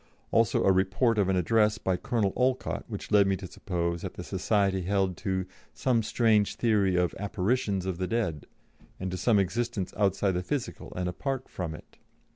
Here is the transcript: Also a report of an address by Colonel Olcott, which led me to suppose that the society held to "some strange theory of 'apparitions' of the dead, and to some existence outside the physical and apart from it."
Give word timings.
Also 0.31 0.63
a 0.63 0.71
report 0.71 1.19
of 1.19 1.29
an 1.29 1.35
address 1.35 1.77
by 1.77 1.95
Colonel 1.95 2.33
Olcott, 2.35 2.85
which 2.87 3.11
led 3.11 3.27
me 3.27 3.35
to 3.35 3.45
suppose 3.45 4.01
that 4.01 4.15
the 4.15 4.23
society 4.23 4.81
held 4.81 5.15
to 5.17 5.45
"some 5.75 6.01
strange 6.01 6.55
theory 6.55 6.95
of 6.95 7.13
'apparitions' 7.19 7.85
of 7.85 7.99
the 7.99 8.07
dead, 8.07 8.47
and 8.99 9.11
to 9.11 9.17
some 9.17 9.37
existence 9.37 9.93
outside 9.95 10.31
the 10.31 10.41
physical 10.41 10.91
and 10.95 11.07
apart 11.07 11.47
from 11.47 11.75
it." 11.75 11.99